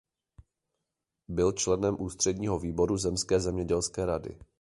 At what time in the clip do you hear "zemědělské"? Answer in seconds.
3.39-4.05